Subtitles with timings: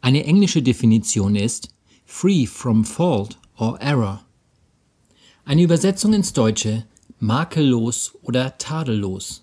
[0.00, 1.68] Eine englische Definition ist
[2.04, 4.24] free from fault or error.
[5.44, 6.86] Eine Übersetzung ins Deutsche
[7.18, 9.42] makellos oder tadellos.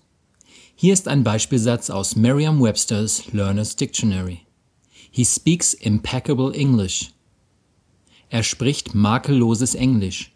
[0.74, 4.46] Hier ist ein Beispielsatz aus Merriam-Webster's Learner's Dictionary.
[5.10, 7.12] He speaks impeccable English.
[8.30, 10.32] Er spricht makelloses Englisch.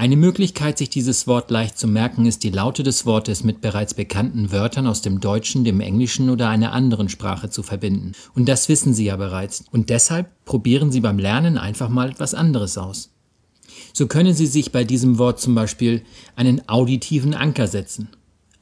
[0.00, 3.92] Eine Möglichkeit, sich dieses Wort leicht zu merken, ist die Laute des Wortes mit bereits
[3.92, 8.12] bekannten Wörtern aus dem Deutschen, dem Englischen oder einer anderen Sprache zu verbinden.
[8.34, 9.62] Und das wissen Sie ja bereits.
[9.70, 13.10] Und deshalb probieren Sie beim Lernen einfach mal etwas anderes aus.
[13.92, 16.02] So können Sie sich bei diesem Wort zum Beispiel
[16.34, 18.08] einen auditiven Anker setzen.